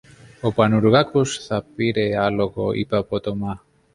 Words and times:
Ο 0.41 0.53
Πανουργάκος 0.53 1.45
θα 1.45 1.65
πήρε 1.75 2.17
άλογο, 2.21 2.71
είπε 2.73 2.97
απότομα. 2.97 3.63